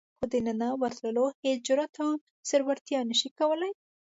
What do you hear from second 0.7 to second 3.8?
ورتلو هېڅ جرئت او زړورتیا نشي کولای.